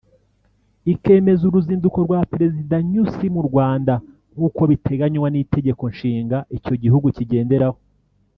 ikemeza 0.93 1.41
uruzinduko 1.45 1.97
rwa 2.05 2.19
Perezida 2.31 2.75
Nyusi 2.91 3.25
mu 3.35 3.41
Rwanda 3.47 3.93
nk’uko 4.33 4.61
biteganywa 4.71 5.27
n’Itegeko 5.29 5.83
Nshinga 5.93 6.37
icyo 6.57 6.73
gihugu 6.83 7.07
kigenderaho 7.17 7.77